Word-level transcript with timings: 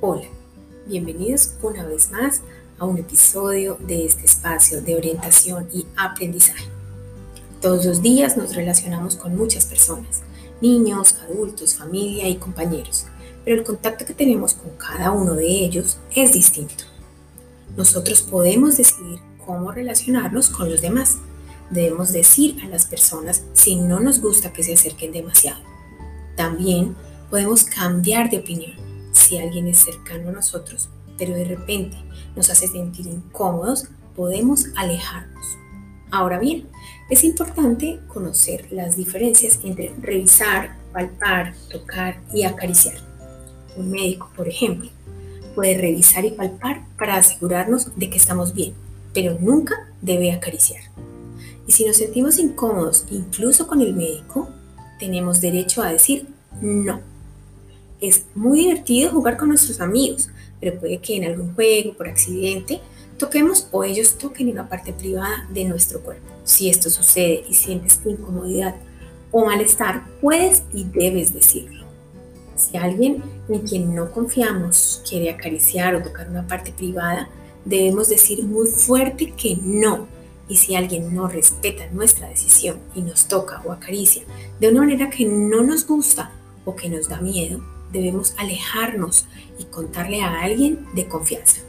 Hola, 0.00 0.28
bienvenidos 0.86 1.54
una 1.60 1.84
vez 1.84 2.12
más 2.12 2.42
a 2.78 2.84
un 2.84 2.98
episodio 2.98 3.78
de 3.80 4.06
este 4.06 4.26
espacio 4.26 4.80
de 4.80 4.94
orientación 4.94 5.68
y 5.74 5.86
aprendizaje. 5.96 6.66
Todos 7.60 7.84
los 7.84 8.00
días 8.00 8.36
nos 8.36 8.54
relacionamos 8.54 9.16
con 9.16 9.36
muchas 9.36 9.64
personas, 9.64 10.22
niños, 10.60 11.16
adultos, 11.28 11.74
familia 11.74 12.28
y 12.28 12.36
compañeros, 12.36 13.06
pero 13.44 13.56
el 13.56 13.66
contacto 13.66 14.06
que 14.06 14.14
tenemos 14.14 14.54
con 14.54 14.70
cada 14.76 15.10
uno 15.10 15.34
de 15.34 15.48
ellos 15.48 15.98
es 16.14 16.32
distinto. 16.32 16.84
Nosotros 17.76 18.22
podemos 18.22 18.76
decidir 18.76 19.18
cómo 19.44 19.72
relacionarnos 19.72 20.48
con 20.48 20.70
los 20.70 20.80
demás. 20.80 21.16
Debemos 21.70 22.12
decir 22.12 22.60
a 22.62 22.68
las 22.68 22.86
personas 22.86 23.42
si 23.52 23.74
no 23.74 23.98
nos 23.98 24.20
gusta 24.20 24.52
que 24.52 24.62
se 24.62 24.74
acerquen 24.74 25.10
demasiado. 25.10 25.60
También 26.36 26.94
podemos 27.30 27.64
cambiar 27.64 28.30
de 28.30 28.38
opinión 28.38 28.87
si 29.18 29.38
alguien 29.38 29.66
es 29.66 29.78
cercano 29.78 30.30
a 30.30 30.32
nosotros, 30.32 30.88
pero 31.18 31.34
de 31.34 31.44
repente 31.44 31.96
nos 32.36 32.48
hace 32.50 32.68
sentir 32.68 33.06
incómodos, 33.06 33.88
podemos 34.16 34.66
alejarnos. 34.76 35.58
Ahora 36.10 36.38
bien, 36.38 36.68
es 37.10 37.24
importante 37.24 38.00
conocer 38.08 38.68
las 38.72 38.96
diferencias 38.96 39.58
entre 39.62 39.94
revisar, 40.00 40.76
palpar, 40.92 41.54
tocar 41.70 42.20
y 42.32 42.44
acariciar. 42.44 42.96
Un 43.76 43.90
médico, 43.90 44.30
por 44.34 44.48
ejemplo, 44.48 44.90
puede 45.54 45.76
revisar 45.76 46.24
y 46.24 46.30
palpar 46.30 46.86
para 46.96 47.16
asegurarnos 47.16 47.96
de 47.96 48.08
que 48.08 48.16
estamos 48.16 48.54
bien, 48.54 48.74
pero 49.12 49.36
nunca 49.38 49.88
debe 50.00 50.32
acariciar. 50.32 50.82
Y 51.66 51.72
si 51.72 51.84
nos 51.84 51.96
sentimos 51.96 52.38
incómodos 52.38 53.04
incluso 53.10 53.66
con 53.66 53.82
el 53.82 53.94
médico, 53.94 54.48
tenemos 54.98 55.40
derecho 55.40 55.82
a 55.82 55.92
decir 55.92 56.28
no 56.62 57.17
es 58.00 58.24
muy 58.34 58.60
divertido 58.60 59.10
jugar 59.10 59.36
con 59.36 59.48
nuestros 59.48 59.80
amigos, 59.80 60.30
pero 60.60 60.78
puede 60.78 60.98
que 60.98 61.16
en 61.16 61.24
algún 61.24 61.54
juego, 61.54 61.94
por 61.94 62.08
accidente, 62.08 62.80
toquemos 63.18 63.68
o 63.72 63.84
ellos 63.84 64.16
toquen 64.16 64.50
una 64.50 64.68
parte 64.68 64.92
privada 64.92 65.48
de 65.52 65.64
nuestro 65.64 66.00
cuerpo. 66.00 66.26
Si 66.44 66.68
esto 66.68 66.88
sucede 66.90 67.44
y 67.48 67.54
sientes 67.54 68.00
incomodidad 68.04 68.76
o 69.30 69.44
malestar, 69.44 70.04
puedes 70.20 70.62
y 70.72 70.84
debes 70.84 71.32
decirlo. 71.32 71.86
Si 72.56 72.76
alguien 72.76 73.22
en 73.48 73.60
quien 73.60 73.94
no 73.94 74.10
confiamos 74.10 75.02
quiere 75.08 75.30
acariciar 75.30 75.94
o 75.94 76.02
tocar 76.02 76.28
una 76.28 76.46
parte 76.46 76.72
privada, 76.72 77.28
debemos 77.64 78.08
decir 78.08 78.42
muy 78.44 78.66
fuerte 78.66 79.32
que 79.36 79.56
no. 79.62 80.08
Y 80.48 80.56
si 80.56 80.74
alguien 80.74 81.14
no 81.14 81.28
respeta 81.28 81.86
nuestra 81.92 82.28
decisión 82.28 82.78
y 82.94 83.02
nos 83.02 83.28
toca 83.28 83.62
o 83.66 83.72
acaricia 83.72 84.22
de 84.58 84.68
una 84.68 84.80
manera 84.80 85.10
que 85.10 85.26
no 85.26 85.62
nos 85.62 85.86
gusta 85.86 86.32
o 86.64 86.74
que 86.74 86.88
nos 86.88 87.08
da 87.08 87.20
miedo, 87.20 87.60
debemos 87.92 88.34
alejarnos 88.36 89.26
y 89.58 89.64
contarle 89.64 90.22
a 90.22 90.42
alguien 90.42 90.86
de 90.94 91.08
confianza. 91.08 91.62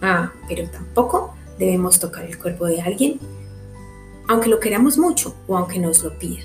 Ah, 0.00 0.32
pero 0.48 0.68
tampoco 0.68 1.34
debemos 1.58 1.98
tocar 2.00 2.24
el 2.24 2.38
cuerpo 2.38 2.66
de 2.66 2.80
alguien, 2.80 3.20
aunque 4.28 4.48
lo 4.48 4.60
queramos 4.60 4.98
mucho 4.98 5.34
o 5.46 5.56
aunque 5.56 5.78
nos 5.78 6.02
lo 6.02 6.18
pida. 6.18 6.42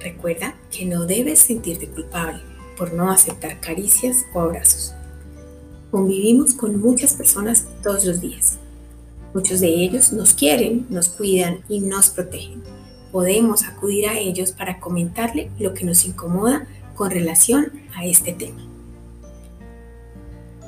Recuerda 0.00 0.56
que 0.70 0.84
no 0.84 1.06
debes 1.06 1.38
sentirte 1.38 1.88
culpable 1.88 2.42
por 2.76 2.92
no 2.92 3.10
aceptar 3.10 3.60
caricias 3.60 4.24
o 4.34 4.40
abrazos. 4.40 4.94
Convivimos 5.90 6.54
con 6.54 6.80
muchas 6.80 7.12
personas 7.12 7.66
todos 7.82 8.04
los 8.04 8.20
días. 8.20 8.58
Muchos 9.34 9.60
de 9.60 9.68
ellos 9.68 10.12
nos 10.12 10.34
quieren, 10.34 10.86
nos 10.90 11.08
cuidan 11.08 11.60
y 11.68 11.80
nos 11.80 12.10
protegen. 12.10 12.62
Podemos 13.12 13.64
acudir 13.64 14.08
a 14.08 14.18
ellos 14.18 14.52
para 14.52 14.80
comentarle 14.80 15.50
lo 15.58 15.74
que 15.74 15.84
nos 15.84 16.04
incomoda 16.04 16.66
con 16.94 17.10
relación 17.10 17.72
a 17.94 18.04
este 18.04 18.32
tema. 18.32 18.66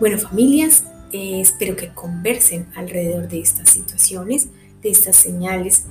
Bueno, 0.01 0.19
familias, 0.19 0.85
eh, 1.13 1.41
espero 1.41 1.77
que 1.77 1.95
conversen 1.95 2.67
alrededor 2.75 3.29
de 3.29 3.41
estas 3.41 3.71
situaciones, 3.71 4.49
de 4.83 4.91
estas 4.91 5.17
señales 5.17 5.85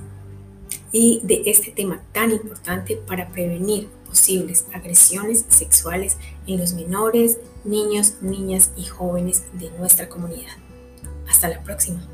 y 0.92 1.22
de 1.24 1.44
este 1.46 1.72
tema 1.72 2.02
tan 2.12 2.32
importante 2.32 2.98
para 2.98 3.30
prevenir 3.30 3.88
posibles 4.06 4.66
agresiones 4.74 5.46
sexuales 5.48 6.18
en 6.46 6.60
los 6.60 6.74
menores, 6.74 7.40
niños, 7.64 8.16
niñas 8.22 8.72
y 8.78 8.84
jóvenes 8.84 9.44
de 9.54 9.72
nuestra 9.80 10.10
comunidad. 10.10 10.54
Hasta 11.28 11.50
la 11.50 11.64
próxima. 11.64 12.08